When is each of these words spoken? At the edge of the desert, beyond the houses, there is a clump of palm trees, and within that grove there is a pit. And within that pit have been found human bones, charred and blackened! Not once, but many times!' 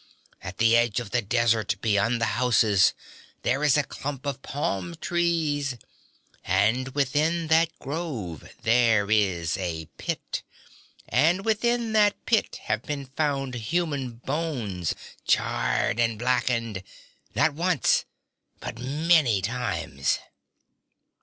At 0.41 0.57
the 0.57 0.75
edge 0.75 0.99
of 0.99 1.11
the 1.11 1.21
desert, 1.21 1.75
beyond 1.79 2.19
the 2.19 2.25
houses, 2.33 2.95
there 3.43 3.63
is 3.63 3.77
a 3.77 3.83
clump 3.83 4.25
of 4.25 4.41
palm 4.41 4.95
trees, 4.95 5.77
and 6.43 6.87
within 6.95 7.49
that 7.49 7.69
grove 7.77 8.51
there 8.63 9.11
is 9.11 9.57
a 9.59 9.89
pit. 9.99 10.41
And 11.07 11.45
within 11.45 11.93
that 11.93 12.25
pit 12.25 12.61
have 12.63 12.81
been 12.81 13.05
found 13.05 13.53
human 13.53 14.13
bones, 14.15 14.95
charred 15.27 15.99
and 15.99 16.17
blackened! 16.17 16.81
Not 17.35 17.53
once, 17.53 18.05
but 18.59 18.79
many 18.79 19.39
times!' 19.39 20.17